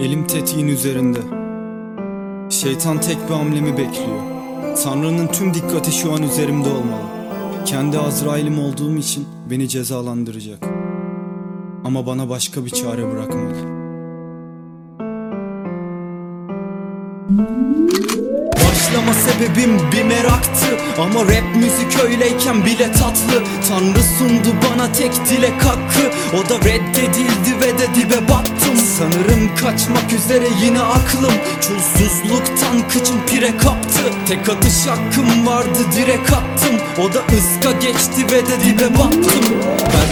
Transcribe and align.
Elim 0.00 0.26
tetiğin 0.26 0.68
üzerinde. 0.68 1.18
Şeytan 2.50 3.00
tek 3.00 3.16
bir 3.28 3.34
hamlemi 3.34 3.72
bekliyor. 3.72 4.20
Tanrı'nın 4.84 5.26
tüm 5.26 5.54
dikkati 5.54 5.92
şu 5.92 6.12
an 6.12 6.22
üzerimde 6.22 6.68
olmalı. 6.68 7.06
Kendi 7.66 7.98
Azrail'im 7.98 8.58
olduğum 8.58 8.96
için 8.96 9.28
beni 9.50 9.68
cezalandıracak. 9.68 10.58
Ama 11.84 12.06
bana 12.06 12.28
başka 12.28 12.64
bir 12.64 12.70
çare 12.70 13.12
bırakmadı. 13.12 13.80
Başlama 18.56 19.14
sebebim 19.14 19.78
bir 19.92 20.02
meraktı 20.04 20.66
Ama 20.98 21.20
rap 21.24 21.56
müzik 21.56 22.04
öyleyken 22.04 22.64
bile 22.64 22.92
tatlı 22.92 23.42
Tanrı 23.68 24.02
sundu 24.18 24.48
bana 24.70 24.92
tek 24.92 25.12
dilek 25.30 25.64
hakkı 25.64 26.36
O 26.36 26.48
da 26.48 26.58
reddedildi 26.58 27.60
ve 27.60 27.78
de 27.78 27.94
dibe 27.94 28.28
battım 28.28 28.76
Sanırım 29.00 29.56
kaçmak 29.56 30.12
üzere 30.12 30.48
yine 30.62 30.80
aklım. 30.80 31.32
Çulsuzluktan 31.60 32.88
kıçım 32.88 33.26
pire 33.26 33.56
kaptı. 33.56 34.00
Tek 34.28 34.48
atış 34.48 34.86
hakkım 34.86 35.46
vardı 35.46 35.78
direk 35.96 36.32
attım 36.32 36.79
O 36.98 37.12
da 37.12 37.18
ıska 37.18 37.72
geçti 37.72 38.26
ve 38.32 38.46
de 38.46 38.64
dibe 38.64 38.98
battım 38.98 39.44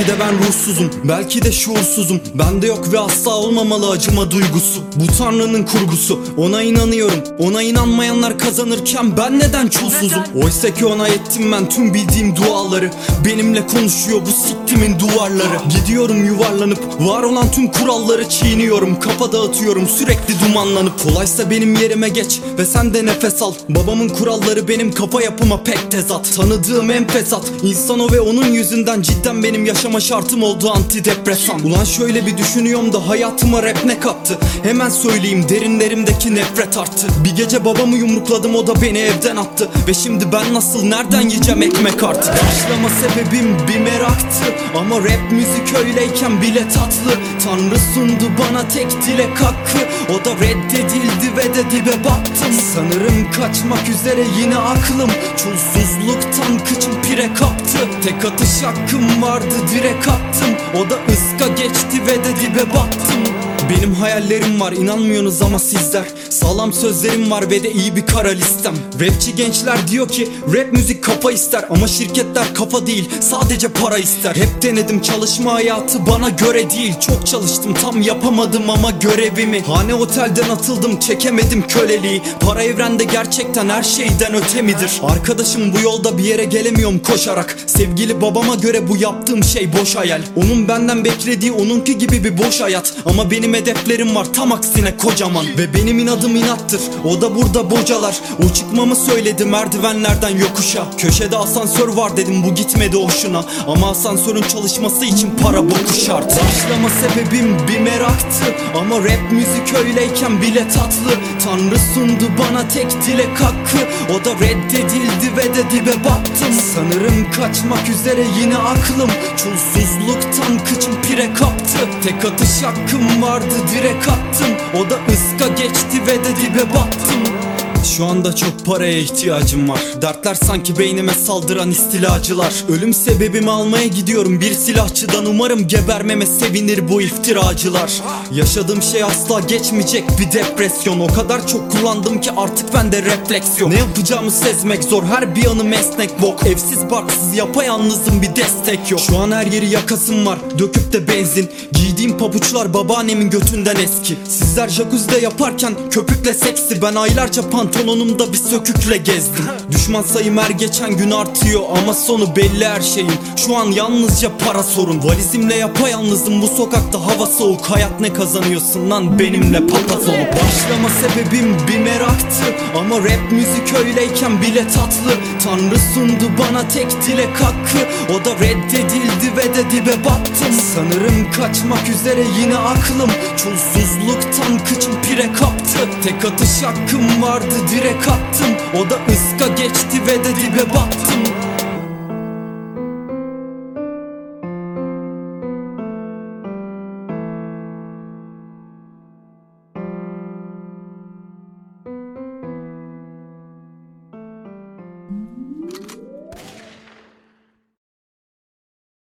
Belki 0.00 0.06
de 0.06 0.20
ben 0.20 0.38
ruhsuzum 0.38 0.90
Belki 1.04 1.42
de 1.42 1.52
şuursuzum. 1.52 2.20
Bende 2.34 2.66
yok 2.66 2.92
ve 2.92 2.98
asla 2.98 3.30
olmamalı 3.36 3.90
acıma 3.90 4.30
duygusu. 4.30 4.82
Bu 4.96 5.06
tanrının 5.18 5.62
kurgusu 5.62 6.20
Ona 6.36 6.62
inanıyorum. 6.62 7.18
Ona 7.38 7.62
inanmayanlar 7.62 8.38
kazanırken 8.38 9.16
ben 9.16 9.38
neden 9.38 9.68
çulsuzum? 9.68 10.22
Oysa 10.44 10.74
ki 10.74 10.86
ona 10.86 11.08
ettim 11.08 11.52
ben 11.52 11.68
tüm 11.68 11.94
bildiğim 11.94 12.36
duaları. 12.36 12.90
Benimle 13.24 13.66
konuşuyor 13.66 14.20
bu 14.26 14.30
siktimin 14.30 14.98
duvarları. 14.98 15.58
Gidiyorum 15.68 16.24
yuvarlanıp 16.24 16.78
Var 17.00 17.22
olan 17.22 17.50
tüm 17.50 17.72
kuralları 17.72 18.28
çiğniyorum. 18.28 19.00
Kafa 19.00 19.32
dağıtıyorum 19.32 19.88
sürekli 19.88 20.34
dumanlanıp. 20.46 21.02
Kolaysa 21.02 21.50
benim 21.50 21.74
yerime 21.74 22.08
geç 22.08 22.40
ve 22.58 22.64
sen 22.64 22.94
de 22.94 23.06
nefes 23.06 23.42
al. 23.42 23.52
Babamın 23.68 24.08
kuralları 24.08 24.68
benim 24.68 24.92
kafa 24.92 25.22
yapıma 25.22 25.62
pek 25.62 25.90
tezat 25.90 26.26
Tanıdığım 26.60 26.90
en 26.90 27.06
fesat 27.06 27.52
İnsan 27.62 28.12
ve 28.12 28.20
onun 28.20 28.46
yüzünden 28.46 29.02
cidden 29.02 29.42
benim 29.42 29.64
yaşama 29.64 30.00
şartım 30.00 30.42
oldu 30.42 30.70
antidepresan. 30.70 31.66
Ulan 31.66 31.84
şöyle 31.84 32.26
bir 32.26 32.38
düşünüyorum 32.38 32.92
da 32.92 33.08
hayatıma 33.08 33.62
rap 33.62 33.84
ne 33.84 34.00
kattı? 34.00 34.38
Hemen 34.62 34.88
söyleyeyim 34.88 35.48
derinlerimdeki 35.48 36.34
nefret 36.34 36.78
arttı. 36.78 37.06
Bir 37.24 37.36
gece 37.36 37.64
babamı 37.64 37.96
yumrukladım 37.96 38.54
o 38.54 38.66
da 38.66 38.82
beni 38.82 38.98
evden 38.98 39.36
attı. 39.36 39.68
Ve 39.88 39.94
şimdi 39.94 40.32
ben 40.32 40.54
nasıl 40.54 40.82
nereden 40.84 41.28
yiyeceğim 41.28 41.62
ekmek 41.62 42.02
artık? 42.02 42.32
Başlama 42.32 42.88
sebebim 42.88 43.56
bir 43.68 43.78
meraktı. 43.78 44.44
Ama 44.76 44.96
rap 44.96 45.32
müzik 45.32 45.76
öyleyken 45.78 46.42
bile 46.42 46.68
tatlı. 46.68 47.12
Tanrı 47.44 47.78
sundu 47.94 48.24
bana 48.38 48.68
tek 48.68 48.90
dilek 49.06 49.40
hakkı. 49.40 49.78
O 50.08 50.24
da 50.24 50.34
reddedildi 50.34 51.36
ve 51.36 51.54
de 51.54 51.70
dibe 51.70 52.04
battım 52.04 52.54
Sanırım 52.74 53.30
kaçmak 53.30 53.88
üzere 53.88 54.24
yine 54.38 54.56
aklım. 54.56 55.10
Çulsuzluktan 55.36 56.49
kıçım 56.58 57.02
pire 57.02 57.34
kaptı. 57.34 57.78
Tek 58.04 58.24
atış 58.24 58.62
hakkım 58.62 59.22
vardı 59.22 59.54
direk 59.74 60.08
attım. 60.08 60.50
O 60.74 60.90
da 60.90 60.94
ıska 61.12 61.48
geçti 61.48 62.06
ve 62.06 62.24
de 62.24 62.40
dibe 62.40 62.70
battım 62.74 63.39
benim 63.70 63.94
hayallerim 63.94 64.60
var 64.60 64.72
inanmıyorsunuz 64.72 65.42
ama 65.42 65.58
sizler. 65.58 66.04
Sağlam 66.30 66.72
sözlerim 66.72 67.30
var 67.30 67.50
ve 67.50 67.62
de 67.62 67.72
iyi 67.72 67.96
bir 67.96 68.06
kara 68.06 68.28
listem. 68.28 68.74
Rapçi 69.00 69.34
gençler 69.34 69.88
diyor 69.88 70.08
ki 70.08 70.28
rap 70.54 70.72
müzik 70.72 71.04
kafa 71.04 71.32
ister 71.32 71.64
Ama 71.70 71.88
şirketler 71.88 72.54
kafa 72.54 72.86
değil 72.86 73.10
sadece 73.20 73.68
para 73.68 73.98
ister. 73.98 74.36
Hep 74.36 74.62
denedim 74.62 75.02
çalışma 75.02 75.54
hayatı 75.54 76.06
bana 76.06 76.28
göre 76.28 76.70
değil. 76.70 76.94
Çok 77.00 77.26
çalıştım 77.26 77.74
tam 77.82 78.02
yapamadım 78.02 78.70
ama 78.70 78.90
görevimi. 78.90 79.60
Hane 79.60 79.94
otelden 79.94 80.48
atıldım 80.48 81.00
çekemedim 81.00 81.66
köleliği. 81.66 82.22
Para 82.40 82.62
evrende 82.62 83.04
gerçekten 83.04 83.68
her 83.68 83.82
şeyden 83.82 84.34
öte 84.34 84.62
midir 84.62 85.00
Arkadaşım 85.02 85.72
bu 85.74 85.80
yolda 85.80 86.18
bir 86.18 86.24
yere 86.24 86.44
gelemiyorum 86.44 86.98
koşarak. 86.98 87.56
Sevgili 87.66 88.20
babama 88.20 88.54
göre 88.54 88.88
bu 88.88 88.96
yaptığım 88.96 89.44
şey 89.44 89.72
boş 89.80 89.96
hayal. 89.96 90.22
Onun 90.36 90.68
benden 90.68 91.04
beklediği 91.04 91.52
onunki 91.52 91.98
gibi 91.98 92.24
bir 92.24 92.38
boş 92.38 92.60
hayat. 92.60 92.94
Ama 93.06 93.30
benim 93.30 93.54
hedeflerim 93.60 94.14
var 94.14 94.26
tam 94.32 94.52
aksine 94.52 94.96
kocaman. 94.96 95.46
Ve 95.58 95.74
benim 95.74 95.98
inadım 95.98 96.36
inattır 96.36 96.80
o 97.04 97.20
da 97.20 97.34
burada 97.36 97.70
bocalar. 97.70 98.20
O 98.46 98.54
çıkmamı 98.54 98.96
söyledi 98.96 99.44
merdivenlerden 99.44 100.36
yokuşa. 100.38 100.86
Köşede 100.98 101.36
asansör 101.36 101.88
var 101.88 102.16
dedim 102.16 102.42
bu 102.46 102.54
gitmedi 102.54 102.96
hoşuna. 102.96 103.44
Ama 103.68 103.90
asansörün 103.90 104.42
çalışması 104.42 105.04
için 105.04 105.30
para 105.42 105.64
boku 105.64 105.94
şart 106.06 106.30
Başlama 106.30 106.88
sebebim 106.90 107.56
bir 107.68 107.80
meraktı. 107.80 108.44
Ama 108.78 108.98
rap 108.98 109.32
müzik 109.32 109.74
öyleyken 109.74 110.42
bile 110.42 110.68
tatlı. 110.68 111.12
Tanrı 111.44 111.78
sundu 111.94 112.24
bana 112.38 112.68
tek 112.68 113.06
dilek 113.06 113.40
hakkı. 113.40 113.78
O 114.14 114.24
da 114.24 114.34
reddedildi 114.34 115.36
ve 115.36 115.44
de 115.44 115.70
dibe 115.70 116.04
battım 116.04 116.54
Sanırım 116.74 117.30
kaçmak 117.30 117.88
üzere 117.88 118.24
yine 118.40 118.56
aklım. 118.56 119.10
Çulsuzluktan 119.36 120.64
kıçım 120.64 121.02
pire 121.02 121.32
kaptı. 121.34 121.78
Tek 122.04 122.24
atış 122.24 122.62
hakkım 122.62 123.22
vardı 123.40 123.54
direk 123.72 124.08
attım. 124.08 124.80
O 124.80 124.90
da 124.90 124.94
ıska 125.12 125.48
geçti 125.48 126.06
ve 126.06 126.24
de 126.24 126.36
dibe 126.36 126.74
battım 126.74 127.49
şu 127.84 128.06
anda 128.06 128.36
çok 128.36 128.66
paraya 128.66 128.98
ihtiyacım 128.98 129.68
var. 129.68 129.80
Dertler 130.02 130.34
sanki 130.34 130.78
beynime 130.78 131.12
saldıran 131.12 131.70
istilacılar. 131.70 132.52
Ölüm 132.68 132.94
sebebimi 132.94 133.50
almaya 133.50 133.86
gidiyorum. 133.86 134.40
Bir 134.40 134.52
silahçıdan 134.54 135.26
Umarım 135.26 135.68
gebermeme 135.68 136.26
sevinir 136.26 136.88
bu 136.88 137.02
iftiracılar. 137.02 137.92
Yaşadığım 138.32 138.82
şey 138.82 139.02
asla 139.02 139.40
geçmeyecek 139.40 140.04
bir 140.18 140.32
depresyon. 140.32 141.00
O 141.00 141.06
kadar 141.06 141.46
çok 141.46 141.72
kullandım 141.72 142.20
ki 142.20 142.30
artık 142.36 142.74
bende 142.74 143.02
refleks 143.02 143.60
yok 143.60 143.70
Ne 143.70 143.78
yapacağımı 143.78 144.30
sezmek 144.30 144.84
zor. 144.84 145.02
Her 145.02 145.36
bir 145.36 145.44
yanım 145.44 145.72
esnek 145.72 146.22
bok. 146.22 146.46
Evsiz 146.46 146.90
barksız 146.90 147.36
yapayalnızım 147.36 148.22
bir 148.22 148.36
destek 148.36 148.90
yok. 148.90 149.00
Şu 149.00 149.18
an 149.18 149.32
her 149.32 149.46
yeri 149.46 149.68
yakasım 149.68 150.26
var. 150.26 150.38
Döküp 150.58 150.92
de 150.92 151.08
benzin. 151.08 151.50
Giydiğim 151.72 152.18
pabuçlar 152.18 152.74
babaannemin 152.74 153.30
götünden 153.30 153.76
eski. 153.76 154.16
Sizler 154.28 154.68
jacuzzi'de 154.68 155.18
yaparken 155.18 155.74
köpükle 155.90 156.34
seksi. 156.34 156.82
Ben 156.82 156.94
aylarca 156.94 157.50
pantolonumda 157.70 158.32
bir 158.32 158.38
sökükle 158.38 158.96
gezdim. 158.96 159.44
Düşman 159.72 160.02
sayım 160.02 160.38
her 160.38 160.50
geçen 160.50 160.96
gün 160.96 161.10
artıyor 161.10 161.60
Ama 161.76 161.94
sonu 161.94 162.36
belli 162.36 162.68
her 162.68 162.80
şeyin. 162.80 163.12
Şu 163.36 163.56
an 163.56 163.66
yalnızca 163.66 164.30
para 164.38 164.62
sorun. 164.62 165.02
Valizimle 165.04 165.54
yapayalnızım. 165.54 166.42
Bu 166.42 166.48
sokakta 166.48 167.06
hava 167.06 167.26
soğuk. 167.26 167.66
Hayat 167.70 168.00
ne 168.00 168.12
kazanıyorsun 168.12 168.90
lan? 168.90 169.18
Benimle 169.18 169.66
papaz 169.66 170.08
olup 170.08 170.32
Başlama 170.32 170.88
sebebim 170.88 171.56
bir 171.68 171.78
meraktı. 171.78 172.44
Ama 172.78 172.96
rap 172.98 173.32
müzik 173.32 173.74
öyleyken 173.78 174.42
bile 174.42 174.68
tatlı. 174.68 175.12
Tanrı 175.44 175.78
sundu 175.94 176.24
bana 176.38 176.68
tek 176.68 177.06
dilek 177.06 177.40
hakkı. 177.40 177.78
O 178.14 178.24
da 178.24 178.34
reddedildi 178.34 179.36
ve 179.36 179.54
de 179.54 179.70
dibe 179.70 180.04
battım. 180.04 180.54
Sanırım 180.74 181.30
kaçmak 181.30 181.88
üzere 181.88 182.24
yine 182.40 182.56
aklım. 182.56 183.10
Çulsuzluktan 183.36 184.64
kıçım 184.68 185.02
pire 185.02 185.32
kaptı. 185.32 185.78
Tek 186.04 186.24
atış 186.32 186.62
hakkım 186.62 187.22
vardı 187.22 187.54
direk 187.68 188.08
attım. 188.08 188.80
O 188.80 188.90
da 188.90 188.98
ıska 189.12 189.54
geçti 189.54 190.06
ve 190.06 190.24
de 190.24 190.36
dibe 190.36 190.70
battım 190.74 191.49